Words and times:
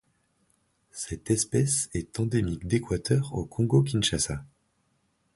Cette 0.89 1.29
espèce 1.29 1.87
est 1.93 2.19
endémique 2.19 2.65
d'Équateur 2.65 3.35
au 3.35 3.45
Congo-Kinshasa. 3.45 4.43